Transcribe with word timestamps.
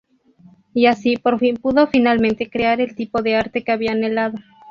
Y 0.73 0.87
así 0.87 1.15
Por 1.17 1.37
fin, 1.37 1.57
pudo 1.57 1.85
finalmente 1.85 2.49
crear 2.49 2.81
el 2.81 2.95
tipo 2.95 3.21
de 3.21 3.35
arte 3.35 3.63
que 3.63 3.71
había 3.71 3.91
anhelado. 3.91 4.39